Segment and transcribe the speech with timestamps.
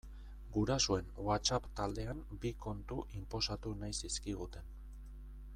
[0.53, 4.77] Gurasoen WhatsApp taldean bi kontu inposatu nahi zizkiguten.